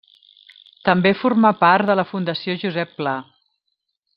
També 0.89 1.11
formà 1.19 1.51
part 1.59 1.91
de 1.91 1.99
la 2.01 2.07
Fundació 2.13 2.59
Josep 2.65 2.99
Pla. 3.03 3.17